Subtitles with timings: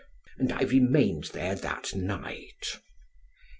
[0.39, 2.79] And I remained there that night.